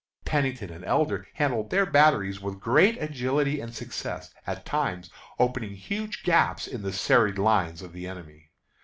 [0.25, 6.23] Pennington and Elder handled their batteries with great agility and success, at times opening huge
[6.23, 8.49] gaps in the serried lines of the enemy.